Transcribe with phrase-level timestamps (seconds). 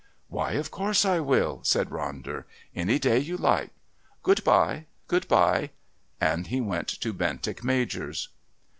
[0.29, 2.45] "Why, of course I will," said Ronder.
[2.73, 3.69] "Any day you like.
[4.23, 4.87] Good bye.
[5.05, 5.69] Good bye,"
[6.19, 8.27] and he went to Bentinck Major's.